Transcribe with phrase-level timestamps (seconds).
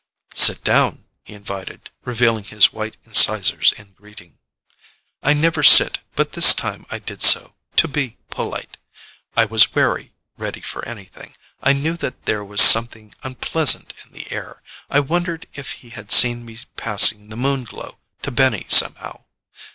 [0.33, 4.39] "Sit down," he invited, revealing his white incisors in greeting.
[5.21, 8.79] I never sit, but this time I did so, to be polite.
[9.37, 11.33] I was wary; ready for anything.
[11.61, 14.63] I knew that there was something unpleasant in the air.
[14.89, 19.25] I wondered if he had seen me passing the Moon Glow to Benny somehow.